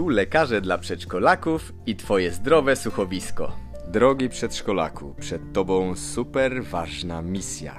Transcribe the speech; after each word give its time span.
Tu 0.00 0.08
lekarze 0.08 0.60
dla 0.60 0.78
przedszkolaków 0.78 1.72
i 1.86 1.96
Twoje 1.96 2.32
zdrowe 2.32 2.76
słuchowisko. 2.76 3.56
Drogi 3.88 4.28
przedszkolaku, 4.28 5.14
przed 5.20 5.52
Tobą 5.52 5.94
super 5.94 6.64
ważna 6.64 7.22
misja. 7.22 7.74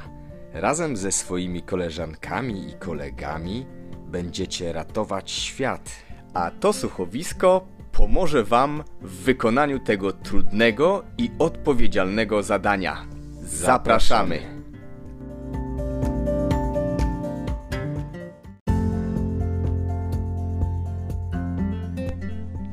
Razem 0.54 0.98
ze 0.98 1.12
swoimi 1.12 1.62
koleżankami 1.62 2.70
i 2.70 2.74
kolegami 2.74 3.66
będziecie 4.08 4.74
ratować 4.74 5.32
świat. 5.32 5.92
A 6.34 6.52
to 6.52 6.74
słuchowisko 6.74 7.68
pomoże 7.92 8.44
Wam 8.44 8.84
w 9.02 9.24
wykonaniu 9.24 9.80
tego 9.80 10.12
trudnego 10.14 11.04
i 11.18 11.32
odpowiedzialnego 11.40 12.44
zadania. 12.44 13.06
Zapraszamy. 13.44 14.61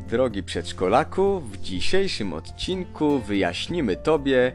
Drogi 0.09 0.43
przedszkolaku, 0.43 1.41
w 1.41 1.57
dzisiejszym 1.57 2.33
odcinku 2.33 3.19
wyjaśnimy 3.19 3.97
Tobie, 3.97 4.53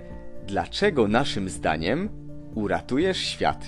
dlaczego 0.48 1.08
naszym 1.08 1.50
zdaniem 1.50 2.10
uratujesz 2.56 3.18
świat. 3.18 3.66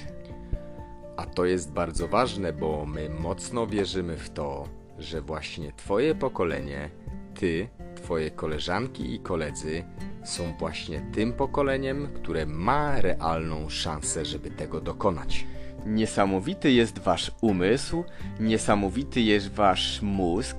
A 1.18 1.26
to 1.26 1.46
jest 1.46 1.72
bardzo 1.72 2.08
ważne, 2.08 2.54
bo 2.54 2.86
my 2.86 3.10
mocno 3.10 3.68
wierzymy 3.68 4.18
w 4.18 4.30
to, 4.30 4.68
że 5.00 5.22
właśnie 5.22 5.72
Twoje 5.72 6.16
pokolenie, 6.16 6.90
Ty, 7.34 7.68
Twoje 7.96 8.32
koleżanki 8.32 9.14
i 9.14 9.20
koledzy 9.20 9.84
są 10.24 10.58
właśnie 10.60 11.02
tym 11.14 11.34
pokoleniem, 11.34 12.08
które 12.16 12.46
ma 12.46 13.02
realną 13.02 13.70
szansę, 13.70 14.26
żeby 14.26 14.52
tego 14.52 14.82
dokonać. 14.82 15.46
Niesamowity 15.86 16.72
jest 16.72 17.00
Wasz 17.00 17.32
umysł, 17.42 18.04
niesamowity 18.40 19.22
jest 19.22 19.54
Wasz 19.54 20.02
mózg 20.02 20.58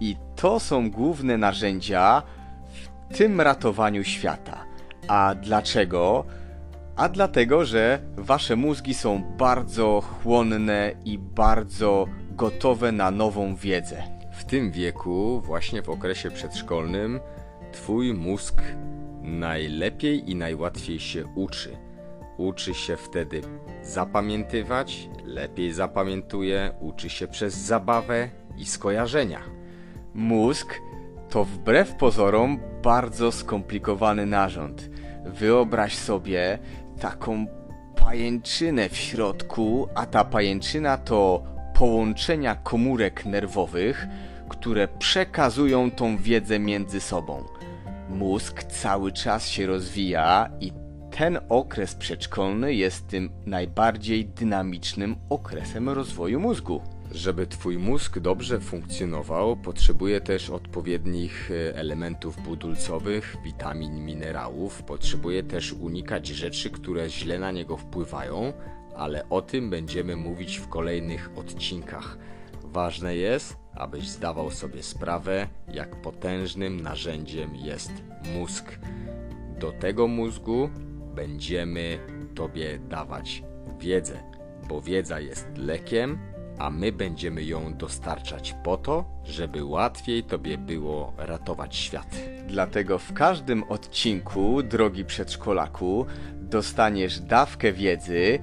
i 0.00 0.16
to 0.36 0.60
są 0.60 0.90
główne 0.90 1.38
narzędzia 1.38 2.22
w 3.10 3.16
tym 3.16 3.40
ratowaniu 3.40 4.04
świata. 4.04 4.64
A 5.08 5.34
dlaczego? 5.34 6.24
A 6.96 7.08
dlatego, 7.08 7.64
że 7.64 7.98
wasze 8.16 8.56
mózgi 8.56 8.94
są 8.94 9.22
bardzo 9.38 10.00
chłonne 10.00 10.92
i 11.04 11.18
bardzo 11.18 12.06
gotowe 12.30 12.92
na 12.92 13.10
nową 13.10 13.56
wiedzę. 13.56 14.02
W 14.32 14.44
tym 14.44 14.70
wieku, 14.70 15.40
właśnie 15.40 15.82
w 15.82 15.88
okresie 15.88 16.30
przedszkolnym, 16.30 17.20
twój 17.72 18.14
mózg 18.14 18.62
najlepiej 19.22 20.30
i 20.30 20.34
najłatwiej 20.34 21.00
się 21.00 21.24
uczy. 21.34 21.76
Uczy 22.36 22.74
się 22.74 22.96
wtedy 22.96 23.40
zapamiętywać, 23.82 25.08
lepiej 25.24 25.72
zapamiętuje, 25.72 26.74
uczy 26.80 27.10
się 27.10 27.28
przez 27.28 27.54
zabawę 27.54 28.28
i 28.58 28.66
skojarzenia. 28.66 29.59
Mózg 30.14 30.80
to 31.30 31.44
wbrew 31.44 31.94
pozorom 31.94 32.58
bardzo 32.82 33.32
skomplikowany 33.32 34.26
narząd. 34.26 34.90
Wyobraź 35.26 35.94
sobie 35.96 36.58
taką 37.00 37.46
pajęczynę 37.96 38.88
w 38.88 38.96
środku, 38.96 39.88
a 39.94 40.06
ta 40.06 40.24
pajęczyna 40.24 40.98
to 40.98 41.42
połączenia 41.74 42.54
komórek 42.54 43.26
nerwowych, 43.26 44.06
które 44.48 44.88
przekazują 44.88 45.90
tą 45.90 46.16
wiedzę 46.16 46.58
między 46.58 47.00
sobą. 47.00 47.44
Mózg 48.08 48.62
cały 48.64 49.12
czas 49.12 49.48
się 49.48 49.66
rozwija 49.66 50.50
i 50.60 50.72
ten 51.10 51.38
okres 51.48 51.94
przedszkolny 51.94 52.74
jest 52.74 53.08
tym 53.08 53.30
najbardziej 53.46 54.26
dynamicznym 54.26 55.16
okresem 55.28 55.88
rozwoju 55.88 56.40
mózgu. 56.40 56.82
Żeby 57.12 57.46
Twój 57.46 57.78
mózg 57.78 58.18
dobrze 58.18 58.60
funkcjonował, 58.60 59.56
potrzebuje 59.56 60.20
też 60.20 60.50
odpowiednich 60.50 61.50
e, 61.50 61.76
elementów 61.76 62.42
budulcowych, 62.42 63.36
witamin, 63.44 64.04
minerałów. 64.04 64.82
Potrzebuje 64.82 65.42
też 65.42 65.72
unikać 65.72 66.26
rzeczy, 66.26 66.70
które 66.70 67.08
źle 67.08 67.38
na 67.38 67.50
niego 67.50 67.76
wpływają, 67.76 68.52
ale 68.96 69.28
o 69.28 69.42
tym 69.42 69.70
będziemy 69.70 70.16
mówić 70.16 70.56
w 70.56 70.68
kolejnych 70.68 71.30
odcinkach. 71.36 72.18
Ważne 72.64 73.16
jest, 73.16 73.56
abyś 73.74 74.08
zdawał 74.08 74.50
sobie 74.50 74.82
sprawę, 74.82 75.48
jak 75.72 76.02
potężnym 76.02 76.80
narzędziem 76.80 77.56
jest 77.56 77.92
mózg. 78.34 78.78
Do 79.58 79.72
tego 79.72 80.08
mózgu 80.08 80.70
będziemy 81.14 81.98
Tobie 82.34 82.78
dawać 82.78 83.42
wiedzę, 83.80 84.22
bo 84.68 84.80
wiedza 84.80 85.20
jest 85.20 85.46
lekiem, 85.56 86.18
a 86.60 86.70
my 86.70 86.92
będziemy 86.92 87.44
ją 87.44 87.74
dostarczać 87.74 88.54
po 88.64 88.76
to, 88.76 89.04
żeby 89.24 89.64
łatwiej 89.64 90.24
Tobie 90.24 90.58
było 90.58 91.12
ratować 91.16 91.76
świat. 91.76 92.16
Dlatego 92.46 92.98
w 92.98 93.12
każdym 93.12 93.64
odcinku, 93.64 94.62
drogi 94.62 95.04
przedszkolaku, 95.04 96.06
dostaniesz 96.34 97.20
dawkę 97.20 97.72
wiedzy 97.72 98.38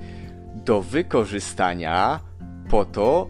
do 0.56 0.82
wykorzystania 0.82 2.20
po 2.70 2.86
to, 2.86 3.28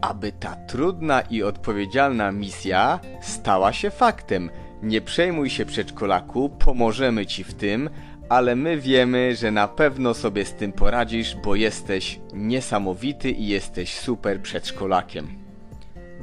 aby 0.00 0.32
ta 0.32 0.56
trudna 0.56 1.20
i 1.20 1.42
odpowiedzialna 1.42 2.32
misja 2.32 3.00
stała 3.22 3.72
się 3.72 3.90
faktem. 3.90 4.50
Nie 4.82 5.00
przejmuj 5.00 5.50
się 5.50 5.66
przedszkolaku, 5.66 6.48
pomożemy 6.48 7.26
Ci 7.26 7.44
w 7.44 7.54
tym, 7.54 7.90
ale 8.30 8.56
my 8.56 8.76
wiemy, 8.76 9.36
że 9.36 9.50
na 9.50 9.68
pewno 9.68 10.14
sobie 10.14 10.44
z 10.44 10.54
tym 10.54 10.72
poradzisz, 10.72 11.36
bo 11.36 11.54
jesteś 11.54 12.20
niesamowity 12.32 13.30
i 13.30 13.46
jesteś 13.46 13.98
super 13.98 14.42
przedszkolakiem. 14.42 15.28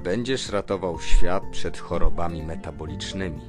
Będziesz 0.04 0.50
ratował 0.50 1.00
świat 1.02 1.44
przed 1.52 1.78
chorobami 1.78 2.44
metabolicznymi, 2.44 3.42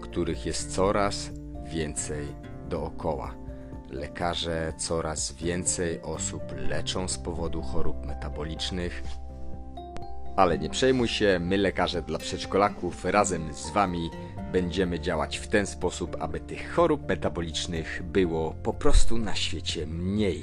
których 0.00 0.46
jest 0.46 0.74
coraz 0.74 1.30
więcej 1.64 2.26
dookoła. 2.68 3.34
Lekarze 3.90 4.72
coraz 4.76 5.32
więcej 5.32 6.02
osób 6.02 6.42
leczą 6.56 7.08
z 7.08 7.18
powodu 7.18 7.62
chorób 7.62 8.06
metabolicznych. 8.06 9.02
Ale 10.38 10.58
nie 10.58 10.70
przejmuj 10.70 11.08
się, 11.08 11.38
my 11.40 11.56
lekarze 11.56 12.02
dla 12.02 12.18
przedszkolaków 12.18 13.04
razem 13.04 13.54
z 13.54 13.70
Wami 13.70 14.10
będziemy 14.52 15.00
działać 15.00 15.38
w 15.38 15.48
ten 15.48 15.66
sposób, 15.66 16.16
aby 16.20 16.40
tych 16.40 16.72
chorób 16.74 17.08
metabolicznych 17.08 18.02
było 18.04 18.54
po 18.62 18.74
prostu 18.74 19.18
na 19.18 19.34
świecie 19.34 19.86
mniej. 19.86 20.42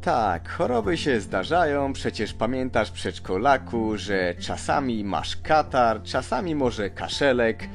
Tak, 0.00 0.48
choroby 0.48 0.96
się 0.96 1.20
zdarzają, 1.20 1.92
przecież 1.92 2.34
pamiętasz 2.34 2.90
przedszkolaku, 2.90 3.96
że 3.96 4.34
czasami 4.34 5.04
masz 5.04 5.36
katar, 5.36 6.02
czasami 6.02 6.54
może 6.54 6.90
kaszelek. 6.90 7.68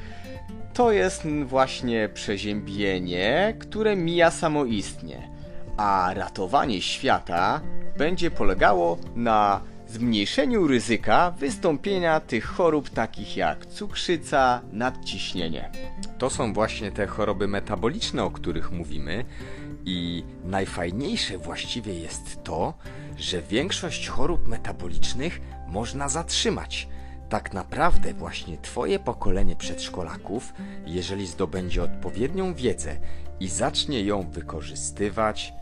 To 0.74 0.92
jest 0.92 1.26
właśnie 1.44 2.08
przeziębienie, 2.14 3.56
które 3.58 3.96
mija 3.96 4.30
samoistnie. 4.30 5.30
A 5.76 6.10
ratowanie 6.14 6.82
świata 6.82 7.60
będzie 7.98 8.30
polegało 8.30 8.98
na 9.14 9.60
zmniejszeniu 9.88 10.66
ryzyka 10.66 11.30
wystąpienia 11.30 12.20
tych 12.20 12.44
chorób 12.44 12.90
takich 12.90 13.36
jak 13.36 13.66
cukrzyca, 13.66 14.60
nadciśnienie. 14.72 15.70
To 16.18 16.30
są 16.30 16.52
właśnie 16.52 16.92
te 16.92 17.06
choroby 17.06 17.48
metaboliczne, 17.48 18.24
o 18.24 18.30
których 18.30 18.72
mówimy. 18.72 19.24
I 19.84 20.24
najfajniejsze 20.44 21.38
właściwie 21.38 21.94
jest 21.94 22.44
to, 22.44 22.74
że 23.18 23.42
większość 23.42 24.08
chorób 24.08 24.48
metabolicznych 24.48 25.40
można 25.68 26.08
zatrzymać. 26.08 26.88
Tak 27.28 27.52
naprawdę 27.52 28.14
właśnie 28.14 28.58
Twoje 28.58 28.98
pokolenie 28.98 29.56
przedszkolaków, 29.56 30.52
jeżeli 30.86 31.26
zdobędzie 31.26 31.82
odpowiednią 31.82 32.54
wiedzę 32.54 32.96
i 33.40 33.48
zacznie 33.48 34.02
ją 34.02 34.30
wykorzystywać, 34.30 35.52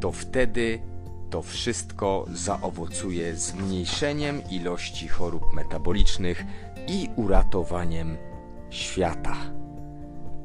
to 0.00 0.12
wtedy 0.12 0.78
to 1.30 1.42
wszystko 1.42 2.26
zaowocuje 2.32 3.36
zmniejszeniem 3.36 4.42
ilości 4.50 5.08
chorób 5.08 5.52
metabolicznych 5.52 6.44
i 6.86 7.08
uratowaniem 7.16 8.16
świata. 8.70 9.36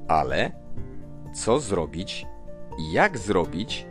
Ale 0.08 0.52
co 1.34 1.60
zrobić 1.60 2.26
i 2.80 2.92
jak 2.92 3.18
zrobić, 3.18 3.86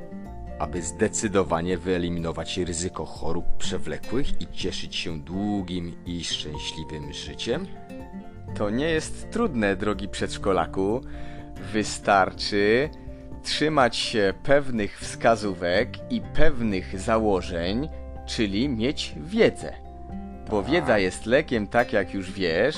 aby 0.59 0.83
zdecydowanie 0.83 1.79
wyeliminować 1.79 2.59
ryzyko 2.59 3.05
chorób 3.05 3.45
przewlekłych 3.59 4.43
i 4.43 4.47
cieszyć 4.47 4.97
się 4.97 5.21
długim 5.21 5.97
i 6.07 6.25
szczęśliwym 6.25 7.13
życiem? 7.13 7.67
To 8.55 8.71
nie 8.71 8.89
jest 8.89 9.31
trudne, 9.31 9.77
drogi 9.77 10.09
przedszkolaku. 10.09 11.01
Wystarczy 11.73 12.91
trzymać 13.45 13.97
się 13.97 14.35
pewnych 14.43 14.99
wskazówek 15.01 16.13
i 16.13 16.21
pewnych 16.21 17.01
założeń, 17.01 17.89
czyli 18.27 18.69
mieć 18.69 19.15
wiedzę. 19.17 19.73
Bo 20.51 20.63
wiedza 20.63 20.99
jest 20.99 21.27
lekiem, 21.27 21.67
tak 21.67 21.93
jak 21.93 22.15
już 22.15 22.33
wiesz, 22.33 22.77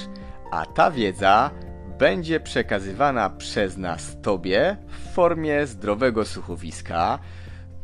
a 0.51 0.67
ta 0.67 0.91
wiedza 0.91 1.51
będzie 1.99 2.41
przekazywana 2.41 3.31
przez 3.31 3.77
nas 3.77 4.17
Tobie 4.23 4.77
w 4.89 5.15
formie 5.15 5.67
zdrowego 5.67 6.25
słuchowiska, 6.25 7.19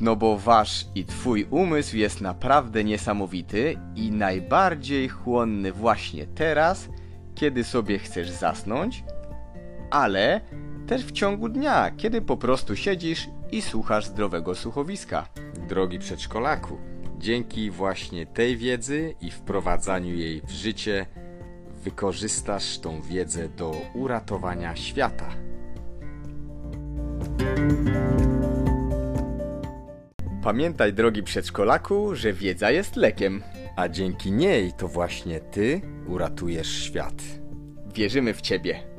no 0.00 0.16
bo 0.16 0.38
Wasz 0.38 0.86
i 0.94 1.04
Twój 1.04 1.46
umysł 1.50 1.96
jest 1.96 2.20
naprawdę 2.20 2.84
niesamowity 2.84 3.76
i 3.94 4.10
najbardziej 4.10 5.08
chłonny 5.08 5.72
właśnie 5.72 6.26
teraz 6.26 6.88
kiedy 7.34 7.64
sobie 7.64 7.98
chcesz 7.98 8.30
zasnąć, 8.30 9.04
ale 9.90 10.40
też 10.86 11.04
w 11.04 11.12
ciągu 11.12 11.48
dnia, 11.48 11.90
kiedy 11.96 12.22
po 12.22 12.36
prostu 12.36 12.76
siedzisz 12.76 13.28
i 13.52 13.62
słuchasz 13.62 14.06
zdrowego 14.06 14.54
słuchowiska. 14.54 15.28
Drogi 15.68 15.98
przedszkolaku, 15.98 16.78
dzięki 17.18 17.70
właśnie 17.70 18.26
tej 18.26 18.56
wiedzy 18.56 19.14
i 19.20 19.30
wprowadzaniu 19.30 20.14
jej 20.14 20.40
w 20.40 20.50
życie 20.50 21.06
wykorzystasz 21.84 22.78
tą 22.78 23.02
wiedzę 23.02 23.48
do 23.48 23.74
uratowania 23.94 24.76
świata. 24.76 25.28
Pamiętaj, 30.42 30.92
drogi 30.92 31.22
przedszkolaku, 31.22 32.14
że 32.14 32.32
wiedza 32.32 32.70
jest 32.70 32.96
lekiem. 32.96 33.42
A 33.76 33.88
dzięki 33.88 34.32
niej 34.32 34.72
to 34.72 34.88
właśnie 34.88 35.40
ty 35.40 35.80
uratujesz 36.06 36.68
świat. 36.68 37.14
Wierzymy 37.94 38.34
w 38.34 38.40
ciebie. 38.40 38.91